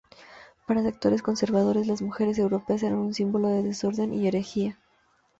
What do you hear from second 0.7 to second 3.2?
sectores conservadores, las mujeres europeas eran un